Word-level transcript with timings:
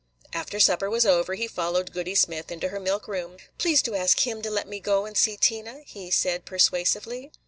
After 0.33 0.59
supper 0.59 0.89
was 0.89 1.05
over 1.05 1.35
he 1.35 1.47
followed 1.47 1.91
Goody 1.91 2.15
Smith 2.15 2.51
into 2.51 2.69
her 2.69 2.79
milk 2.79 3.07
room. 3.07 3.37
"Please 3.59 3.83
do 3.83 3.93
ask 3.93 4.21
him 4.21 4.41
to 4.41 4.49
let 4.49 4.67
me 4.67 4.79
go 4.79 5.05
and 5.05 5.15
see 5.15 5.37
Tina," 5.37 5.81
he 5.85 6.09
said, 6.09 6.43
persuasively. 6.43 7.31